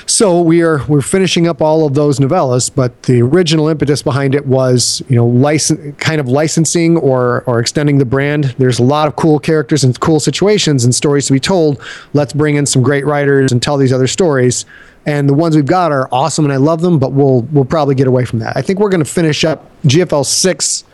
[0.06, 4.34] So we are we're finishing up all of those novellas but the original impetus behind
[4.34, 8.54] it was you know license kind of licensing or or extending the brand.
[8.58, 11.82] There's a lot of cool characters and cool situations and stories to be told.
[12.12, 14.64] Let's bring in some great writers and tell these other stories.
[15.06, 17.94] And the ones we've got are awesome and I love them, but we'll we'll probably
[17.94, 18.56] get away from that.
[18.56, 20.84] I think we're going to finish up GFL six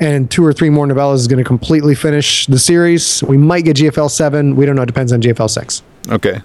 [0.00, 3.22] and two or three more novellas is going to completely finish the series.
[3.22, 4.56] We might get GFL seven.
[4.56, 4.82] We don't know.
[4.82, 5.82] It depends on GFL six.
[6.08, 6.40] Okay.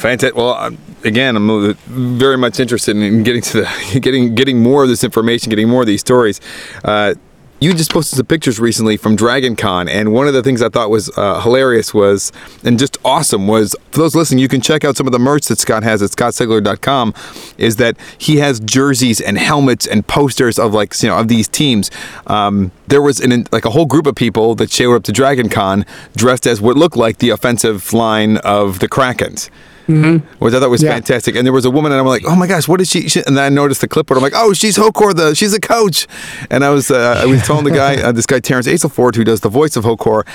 [0.00, 0.34] Fantastic.
[0.34, 5.04] Well, again, I'm very much interested in getting to the getting getting more of this
[5.04, 6.40] information, getting more of these stories.
[6.84, 7.14] Uh,
[7.62, 10.70] You just posted some pictures recently from Dragon Con, and one of the things I
[10.70, 12.32] thought was uh, hilarious was,
[12.64, 15.44] and just awesome was, for those listening, you can check out some of the merch
[15.48, 17.12] that Scott has at scottsigler.com,
[17.58, 21.48] is that he has jerseys and helmets and posters of like, you know, of these
[21.48, 21.90] teams.
[22.28, 25.50] Um, there was an, like a whole group of people that showed up to Dragon
[25.50, 25.84] Con
[26.16, 29.50] dressed as what looked like the offensive line of the Krakens.
[29.90, 30.44] Mm-hmm.
[30.44, 30.92] Which I thought was Yeah.
[30.92, 31.36] fantastic.
[31.36, 33.08] And there was a woman, and I'm like, oh my gosh, what is she?
[33.08, 34.16] she and then I noticed the clipboard.
[34.18, 36.06] I'm like, oh, she's Hokor, the she's a coach.
[36.50, 39.24] And I was uh, I was telling the guy, uh, this guy Terrence Aselford, who
[39.24, 40.26] does the voice of Hokor,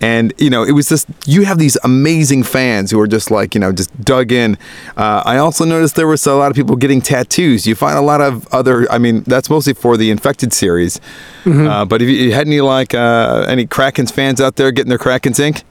[0.00, 3.54] and you know, it was just you have these amazing fans who are just like
[3.54, 4.56] you know just dug in.
[4.96, 7.66] Uh, I also noticed there was a lot of people getting tattoos.
[7.66, 8.90] You find a lot of other.
[8.90, 11.00] I mean, that's mostly for the Infected series.
[11.46, 14.88] Uh, but if you, you had any like uh, any Krakens fans out there getting
[14.88, 15.62] their Krakens ink?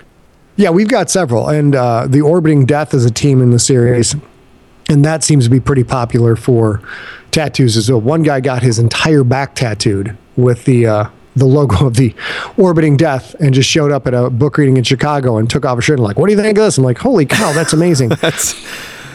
[0.56, 4.16] Yeah, we've got several, and uh, the Orbiting Death is a team in the series,
[4.90, 6.82] and that seems to be pretty popular for
[7.32, 8.00] tattoos as well.
[8.02, 12.14] One guy got his entire back tattooed with the uh, the logo of the
[12.58, 15.80] Orbiting Death, and just showed up at a book reading in Chicago and took off
[15.80, 17.74] a shirt and like, "What do you think of this?" I'm like, "Holy cow, that's
[17.74, 18.56] amazing!" That's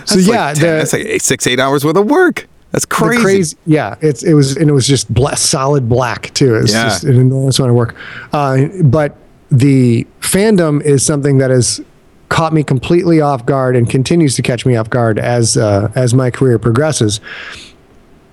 [0.05, 2.48] so that's yeah, like 10 that's like eight, six eight hours worth of work.
[2.72, 3.22] That's crazy.
[3.22, 6.85] crazy yeah it's it was and it was just solid black too it's Yeah.
[6.85, 7.94] just an enormous amount of work
[8.33, 9.16] uh, but
[9.51, 11.81] the fandom is something that has
[12.29, 16.13] caught me completely off guard and continues to catch me off guard as uh, as
[16.15, 17.21] my career progresses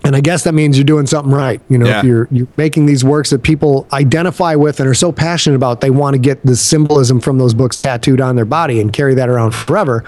[0.04, 1.60] and I guess that means you're doing something right.
[1.68, 1.98] You know, Yeah.
[2.00, 5.82] if you're you're making these works that people identify with and are so passionate about,
[5.82, 9.16] they want to get the symbolism from those books tattooed on their body and carry
[9.16, 10.04] that around forever.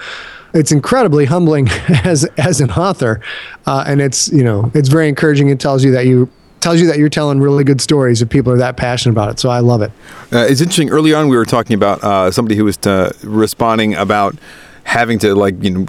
[0.54, 1.68] It's incredibly humbling
[2.04, 3.20] as as an author,
[3.66, 5.48] uh, and it's you know it's very encouraging.
[5.48, 6.28] It tells you that you
[6.60, 9.38] tells you that you're telling really good stories if people are that passionate about it.
[9.38, 9.90] So I love it.
[10.32, 10.90] Uh, it's interesting.
[10.90, 14.36] Early on, we were talking about uh, somebody who was uh, responding about
[14.84, 15.86] having to like you know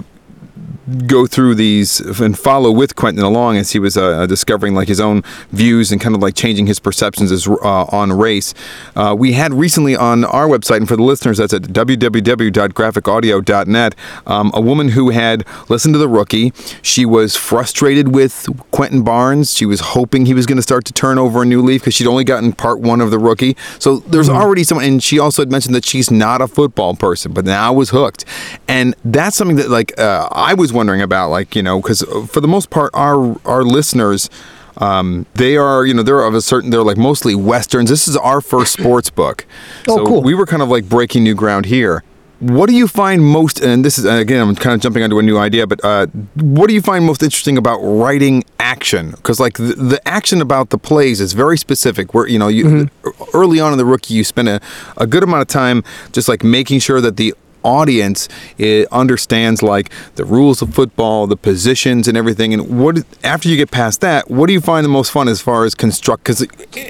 [1.06, 5.00] go through these and follow with Quentin along as he was uh, discovering like his
[5.00, 8.54] own views and kind of like changing his perceptions as, uh, on race.
[8.96, 13.94] Uh, we had recently on our website, and for the listeners, that's at www.graphicaudio.net,
[14.26, 16.52] um, a woman who had listened to The Rookie.
[16.82, 19.54] She was frustrated with Quentin Barnes.
[19.54, 21.94] She was hoping he was going to start to turn over a new leaf because
[21.94, 23.56] she'd only gotten part one of The Rookie.
[23.78, 27.32] So there's already someone, and she also had mentioned that she's not a football person,
[27.32, 28.24] but now was hooked.
[28.68, 32.00] And that's something that like uh, I was wondering about, like you know, because
[32.32, 34.30] for the most part, our our listeners.
[34.76, 37.90] Um, they are, you know, they're of a certain, they're like mostly westerns.
[37.90, 39.44] This is our first sports book,
[39.88, 40.22] Oh, so cool.
[40.22, 42.02] we were kind of like breaking new ground here.
[42.38, 45.22] What do you find most, and this is again, I'm kind of jumping onto a
[45.22, 49.10] new idea, but uh, what do you find most interesting about writing action?
[49.10, 52.14] Because like the, the action about the plays is very specific.
[52.14, 52.88] Where you know, you
[53.34, 54.60] early on in the rookie, you spend a,
[54.96, 59.90] a good amount of time just like making sure that the audience eh, understands like
[60.16, 62.52] the rules of football, the positions and everything.
[62.54, 65.40] And what after you get past that, what do you find the most fun as
[65.40, 66.24] far as construct?
[66.24, 66.42] Because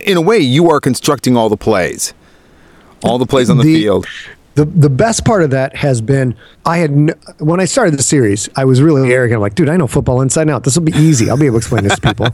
[0.04, 2.14] in a way, you are constructing all the plays,
[3.02, 4.06] all the plays on the, The- field.
[4.61, 6.35] The the best part of that has been
[6.66, 9.37] I had n- when I started the series, I was really arrogant.
[9.37, 10.64] I'm like, dude, I know football inside and out.
[10.64, 11.31] This will be easy.
[11.31, 12.27] I'll be able to explain this to people.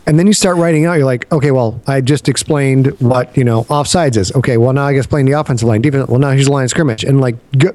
[0.06, 0.92] and then you start writing out.
[0.92, 4.30] You're like, okay, well, I just explained what you know offsides is.
[4.36, 6.08] Okay, well now I guess playing the offensive line, defense.
[6.08, 7.34] Well now here's the line of scrimmage, and like.
[7.58, 7.72] Go,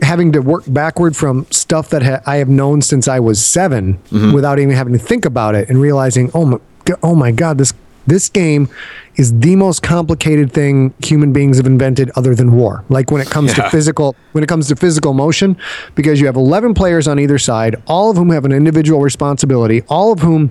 [0.00, 3.94] having to work backward from stuff that ha- I have known since I was 7
[3.94, 4.32] mm-hmm.
[4.32, 6.58] without even having to think about it and realizing, oh my,
[7.02, 7.74] oh my God, this
[8.08, 8.68] this game
[9.16, 12.84] is the most complicated thing human beings have invented other than war.
[12.88, 13.64] Like when it comes Yeah.
[13.64, 15.56] to physical, when it comes to physical motion,
[15.94, 19.82] because you have 11 players on either side, all of whom have an individual responsibility,
[19.88, 20.50] all of whom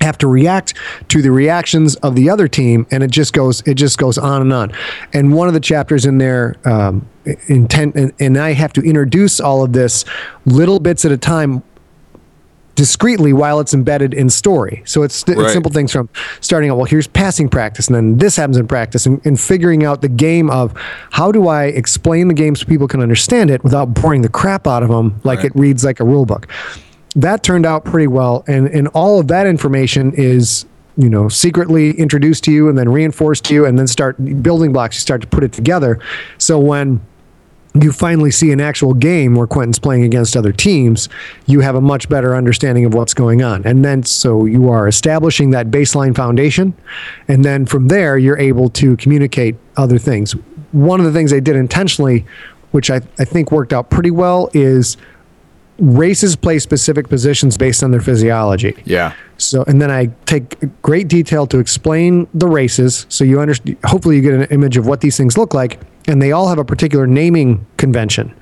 [0.00, 0.74] have to react
[1.08, 4.40] to the reactions of the other team and it just goes it just goes on
[4.42, 4.70] and on
[5.12, 7.04] and one of the chapters in there um,
[7.48, 10.04] intent and, and i have to introduce all of this
[10.46, 11.64] little bits at a time
[12.78, 14.82] discreetly while it's embedded in story.
[14.86, 15.50] So it's, it's Right.
[15.50, 16.08] simple things from
[16.40, 19.84] starting out, well, here's passing practice, and then this happens in practice, and, and figuring
[19.84, 20.72] out the game of
[21.10, 24.66] how do I explain the game so people can understand it without boring the crap
[24.66, 25.46] out of them like Right.
[25.46, 26.46] it reads like a rule book.
[27.16, 30.64] That turned out pretty well, and, and all of that information is
[30.96, 34.72] you know secretly introduced to you and then reinforced to you and then start building
[34.72, 36.00] blocks you start to put it together
[36.38, 37.00] so when
[37.82, 41.08] you finally see an actual game where Quentin's playing against other teams,
[41.46, 43.64] you have a much better understanding of what's going on.
[43.64, 46.74] And then so you are establishing that baseline foundation.
[47.28, 50.32] And then from there, you're able to communicate other things.
[50.72, 52.24] One of the things they did intentionally,
[52.70, 54.96] which I, I think worked out pretty well, is
[55.78, 58.76] races play specific positions based on their physiology.
[58.84, 59.14] Yeah.
[59.36, 63.78] So, and then I take great detail to explain the races, so you understand.
[63.84, 65.78] Hopefully, you get an image of what these things look like,
[66.08, 68.34] and they all have a particular naming convention.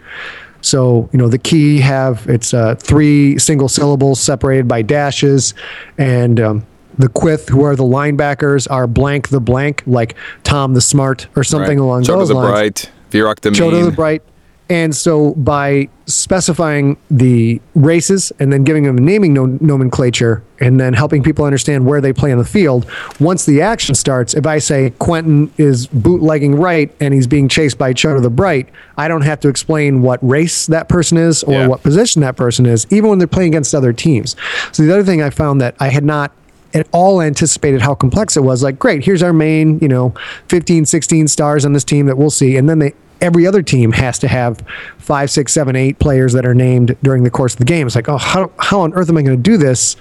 [0.63, 5.53] So, you know, the Ki have it's uh, three single syllables separated by dashes,
[5.99, 6.67] and um,
[6.99, 11.45] the Quyth, who are the linebackers, are blank the blank, like Tom the Smart or
[11.45, 11.85] something Right.
[11.85, 12.51] along Chota those the lines.
[12.51, 13.95] Bright, Virak the Chota the Mean.
[13.95, 14.23] Bright.
[14.69, 20.81] And so by specifying the races and then giving them a naming no- nomenclature and
[20.81, 22.85] then helping people understand where they play on the field,
[23.21, 27.79] once the action starts, if I say Quentin is bootlegging right and he's being chased
[27.79, 31.53] by Chota the Bright, I don't have to explain what race that person is or
[31.53, 31.67] Yeah.
[31.69, 34.35] what position that person is, even when they're playing against other teams.
[34.73, 36.33] So the other thing I found that I had not
[36.75, 40.13] at all anticipated how complex it was like great here's our main you know
[40.49, 43.93] 15 16 stars on this team that we'll see and then they every other team
[43.93, 44.63] has to have
[44.99, 47.87] five six seven eight players that are named during the course of the game.
[47.87, 49.97] It's like oh how, how on earth am i going to do this?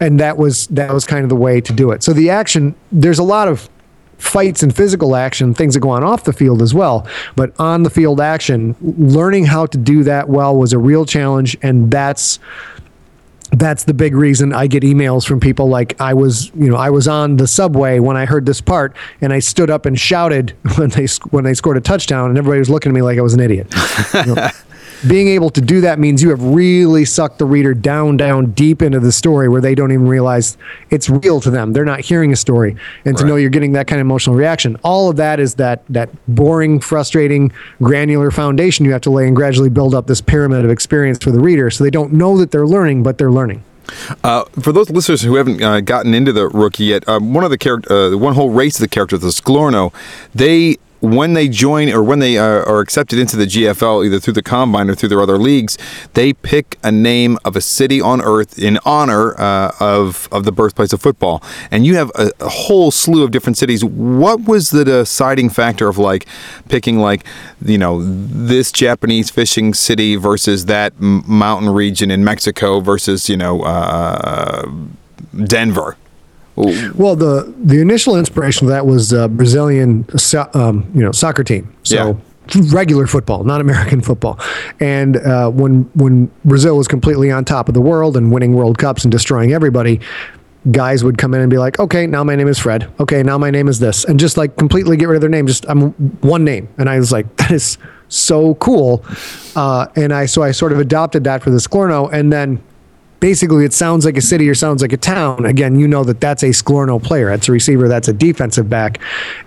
[0.00, 2.02] And that was that was kind of the way to do it.
[2.02, 3.68] So the action there's a lot of
[4.20, 7.06] fights and physical action, things that go on off the field as well.
[7.36, 11.56] But on the field action, learning how to do that well was a real challenge,
[11.62, 12.38] and that's
[13.52, 16.90] that's the big reason I get emails from people like I was, you know, I
[16.90, 20.56] was on the subway when I heard this part and I stood up and shouted
[20.76, 23.22] when they when they scored a touchdown and everybody was looking at me like I
[23.22, 23.72] was an idiot.
[24.14, 24.48] You know,
[25.08, 28.82] being able to do that means you have really sucked the reader down down deep
[28.82, 30.56] into the story where they don't even realize
[30.90, 31.72] it's real to them.
[31.72, 33.30] They're not hearing a story and to Right.
[33.30, 34.76] know you're getting that kind of emotional reaction.
[34.84, 39.34] All of that is that that boring, frustrating, granular foundation you have to lay and
[39.34, 42.50] gradually build up this pyramid of experience for the reader so they don't know that
[42.50, 43.62] they're learning but they're learning.
[44.22, 47.50] Uh, for those listeners who haven't uh, gotten into the rookie yet, um, one of
[47.50, 49.92] the character, uh, one whole race of the characters, the Sklorno,
[50.34, 54.34] they when they join or when they uh, are accepted into the GFL, either through
[54.34, 55.78] the combine or through their other leagues,
[56.14, 60.52] they pick a name of a city on Earth in honor uh, of of the
[60.52, 61.42] birthplace of football.
[61.70, 63.84] And you have a, a whole slew of different cities.
[63.84, 66.26] What was the deciding factor of like
[66.68, 67.24] picking like
[67.64, 73.62] you know this Japanese fishing city versus that mountain region in Mexico versus you know
[73.62, 74.70] uh,
[75.44, 75.96] Denver?
[76.94, 81.44] Well, the the initial inspiration of that was uh, Brazilian, so, um, you know, soccer
[81.44, 81.74] team.
[81.82, 82.20] So
[82.72, 84.38] regular football, not American football.
[84.80, 88.78] And uh, when when Brazil was completely on top of the world and winning World
[88.78, 90.00] Cups and destroying everybody,
[90.70, 92.90] guys would come in and be like, "Okay, now my name is Fred.
[93.00, 95.46] Okay, now my name is this," and just like completely get rid of their name.
[95.46, 99.04] Just I'm one name, and I was like, "That is so cool."
[99.56, 102.62] Uh, and I so I sort of adopted that for the Sklorno, and then
[103.20, 105.44] basically it sounds like a city or sounds like a town.
[105.44, 107.26] Again, you know that that's a Sklorno player.
[107.26, 107.86] That's a receiver.
[107.86, 108.98] That's a defensive back.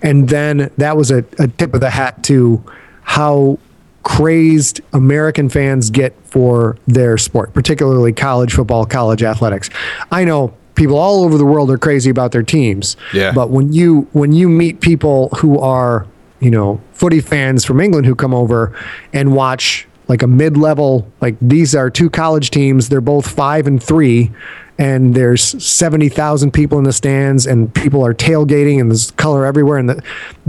[0.02, 2.64] And then that was a, a tip of the hat to
[3.02, 3.58] how
[4.04, 9.70] crazed American fans get for their sport, particularly college football, college athletics.
[10.10, 12.96] I know people all over the world are crazy about their teams.
[13.12, 13.32] Yeah.
[13.32, 16.06] But when you when you meet people who are,
[16.40, 18.76] you know, footy fans from England who come over
[19.12, 23.82] and watch like a mid-level like these are two college teams they're both five and
[23.82, 24.30] three
[24.76, 29.78] and there's 70,000 people in the stands and people are tailgating and there's color everywhere
[29.78, 30.02] and the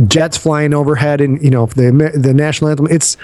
[0.07, 3.17] jets flying overhead and you know the the national anthem it's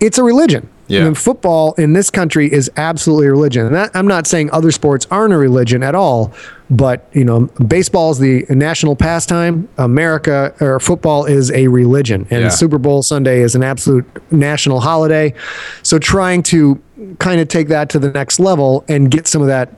[0.00, 1.04] it's a religion Yeah.
[1.06, 4.70] and football in this country is absolutely a religion and that, i'm not saying other
[4.70, 6.32] sports aren't a religion at all
[6.70, 12.42] but you know baseball is the national pastime america or football is a religion and
[12.42, 12.48] Yeah.
[12.50, 15.34] super bowl sunday is an absolute national holiday
[15.82, 16.80] so trying to
[17.18, 19.72] kind of take that to the next level and get some of that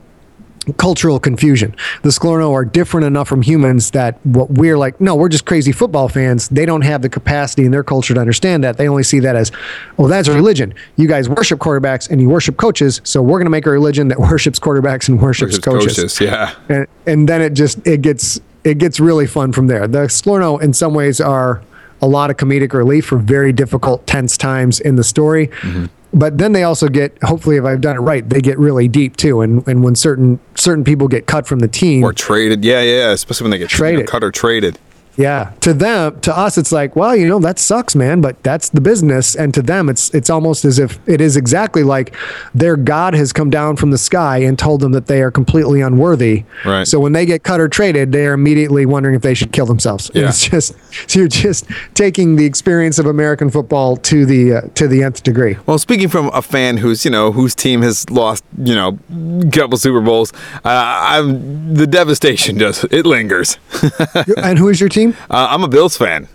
[0.77, 1.75] cultural confusion.
[2.03, 5.71] The Sklorno are different enough from humans that what we're like, no, we're just crazy
[5.71, 6.49] football fans.
[6.49, 8.77] They don't have the capacity in their culture to understand that.
[8.77, 9.51] They only see that as,
[9.97, 10.73] oh, that's a religion.
[10.95, 14.09] You guys worship quarterbacks and you worship coaches, so we're going to make a religion
[14.09, 15.95] that worships quarterbacks and worships Versus coaches.
[15.95, 16.55] coaches, yeah.
[16.67, 19.87] And, and then it just it gets it gets really fun from there.
[19.87, 21.63] The Sklorno in some ways are
[22.01, 25.47] a lot of comedic relief for very difficult, tense times in the story.
[25.47, 25.85] Mm-hmm.
[26.11, 29.15] But then they also get, hopefully, if I've done it right, they get really deep
[29.15, 29.41] too.
[29.41, 33.11] And and when certain certain people get cut from the team, Or traded, yeah, yeah.
[33.11, 34.07] Especially when they get Traded.
[34.07, 34.79] cut or traded.
[35.19, 38.21] Yeah, to them, to us, it's like, well, you know, that sucks, man.
[38.21, 41.83] But that's the business, and to them, it's it's almost as if it is exactly
[41.83, 42.15] like
[42.55, 45.81] their god has come down from the sky and told them that they are completely
[45.81, 46.45] unworthy.
[46.63, 46.87] Right.
[46.87, 49.65] So when they get cut or traded, they are immediately wondering if they should kill
[49.65, 50.09] themselves.
[50.11, 50.29] And Yeah.
[50.29, 50.73] It's just
[51.11, 55.23] so you're just taking the experience of American football to the uh, to the nth
[55.23, 55.57] degree.
[55.65, 59.51] Well, speaking from a fan who's you know whose team has lost you know a
[59.51, 60.31] couple Super Bowls,
[60.63, 63.57] uh, I'm the devastation just it lingers.
[64.37, 65.08] and who is your team?
[65.29, 66.27] Uh, I'm a Bills fan.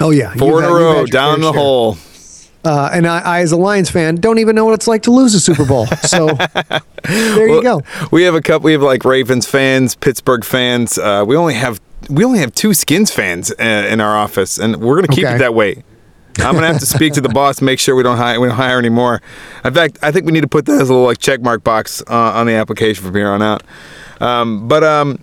[0.00, 1.60] Oh yeah, Four in a row, down the share.
[1.60, 1.96] hole.
[2.62, 5.10] Uh, and I, I, as a Lions fan, don't even know what it's like to
[5.10, 5.86] lose a Super Bowl.
[6.02, 6.26] So
[7.04, 7.80] there you go.
[8.10, 8.66] We have a couple.
[8.66, 10.98] We have like Ravens fans, Pittsburgh fans.
[10.98, 14.76] Uh, we only have we only have two Skins fans uh, in our office, and
[14.76, 15.36] we're gonna keep Okay.
[15.36, 15.82] it that way.
[16.38, 18.56] I'm gonna have to speak to the boss, make sure we don't hire we don't
[18.56, 19.20] hire anymore.
[19.64, 21.62] In fact, I think we need to put that as a little like check mark
[21.64, 23.62] box uh, on the application from here on out.
[24.20, 25.18] Um, but um,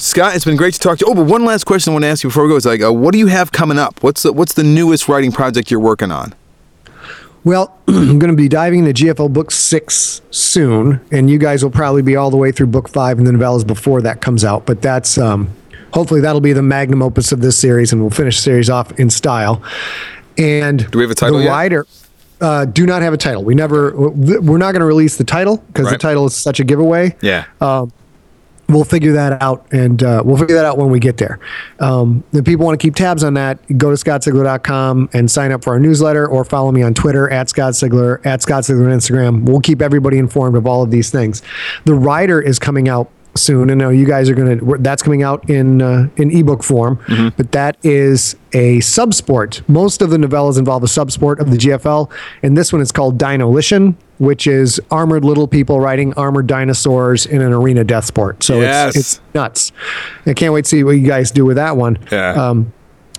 [0.00, 1.12] Scott, it's been great to talk to you.
[1.12, 2.82] Oh, but one last question I want to ask you before we go is like,
[2.82, 4.02] uh, what do you have coming up?
[4.02, 6.34] What's the, what's the newest writing project you're working on?
[7.44, 11.70] Well, I'm going to be diving into GFL book six soon, and you guys will
[11.70, 14.66] probably be all the way through book five and the novellas before that comes out.
[14.66, 15.50] But that's um,
[15.92, 18.98] hopefully that'll be the magnum opus of this series, and we'll finish the series off
[18.98, 19.62] in style.
[20.38, 21.50] And do we have a title the yet?
[22.40, 23.44] Uh, do not have a title.
[23.44, 23.94] We never.
[23.94, 25.92] We're not going to release the title because Right.
[25.92, 27.16] the title is such a giveaway.
[27.20, 27.44] Yeah.
[28.70, 31.38] We'll figure that out and uh, we'll figure that out when we get there.
[31.80, 35.64] Um, if people want to keep tabs on that, go to scottsigler.com and sign up
[35.64, 38.96] for our newsletter or follow me on Twitter at Scott Sigler, at Scott Sigler on
[38.96, 39.44] Instagram.
[39.44, 41.42] We'll keep everybody informed of all of these things.
[41.84, 43.70] The Rider is coming out soon.
[43.70, 46.98] and now you guys are going to, that's coming out in, uh, in ebook form,
[47.36, 49.66] but that is a subsport.
[49.68, 52.10] Most of the novellas involve a subsport of the GFL,
[52.42, 57.40] and this one is called Dinolition, which is armored little people riding armored dinosaurs in
[57.40, 58.42] an arena death sport.
[58.42, 58.96] So Yes.
[58.96, 59.72] it's, it's nuts.
[60.26, 61.98] I can't wait to see what you guys do with that one.
[62.10, 62.30] Yeah.
[62.32, 62.72] Um,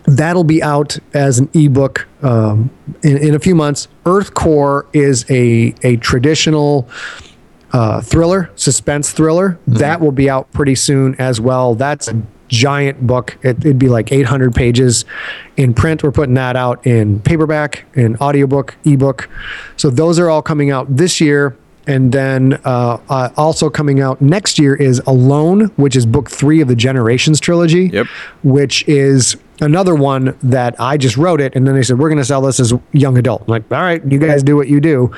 [0.05, 2.70] that'll be out as an ebook um,
[3.03, 3.88] in, in a few months.
[4.05, 6.88] Earth Core is a, a traditional
[7.74, 9.59] uh, thriller, suspense thriller.
[9.67, 11.76] That will be out pretty soon as well.
[11.76, 13.38] That's a giant book.
[13.43, 15.05] It, it'd be like 800 pages
[15.55, 16.03] in print.
[16.03, 19.30] We're putting that out in paperback, in audiobook, ebook.
[19.78, 21.57] So those are all coming out this year.
[21.88, 26.61] And then uh, uh, also coming out next year is Alone, which is book three
[26.61, 28.05] of the Generations trilogy Yep.
[28.43, 32.19] which is another one that I just wrote it, and then they said we're going
[32.19, 33.41] to sell this as young adult.
[33.41, 35.11] I'm like, all right, you guys do what you do.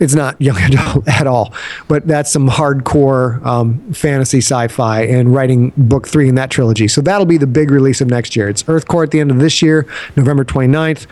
[0.00, 1.52] It's not young adult at all,
[1.88, 6.88] but that's some hardcore um, fantasy sci-fi and writing book three in that trilogy.
[6.88, 8.48] So that'll be the big release of next year.
[8.48, 9.86] It's Earth Core at the end of this year,
[10.16, 11.06] November 29th.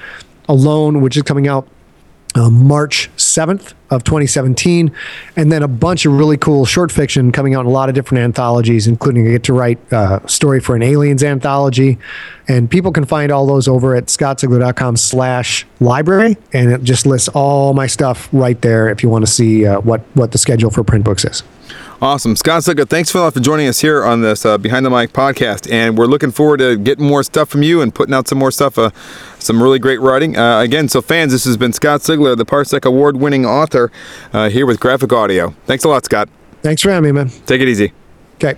[0.49, 1.67] Alone, which is coming out
[2.37, 4.93] uh, March 7th of 2017,
[5.37, 7.95] and then a bunch of really cool short fiction coming out in a lot of
[7.95, 11.99] different anthologies, including I get to write uh, a story for an aliens anthology,
[12.47, 17.29] and people can find all those over at scottsigler.com slash library, and it just lists
[17.29, 20.71] all my stuff right there if you want to see uh, what what the schedule
[20.71, 21.43] for print books is.
[22.01, 22.37] Awesome.
[22.37, 24.91] Scott Sigler, thanks for, a lot for joining us here on this uh, Behind the
[24.91, 25.71] Mic podcast.
[25.73, 28.51] And we're looking forward to getting more stuff from you and putting out some more
[28.51, 28.91] stuff, uh,
[29.39, 30.37] some really great writing.
[30.37, 33.91] Uh, again, so fans, this has been Scott Sigler, the Parsec Award winning author,
[34.35, 35.55] uh, here with Graphic Audio.
[35.65, 36.29] Thanks a lot, Scott.
[36.61, 37.31] Thanks for having me, man.
[37.47, 37.95] Take it easy.
[38.35, 38.57] Okay.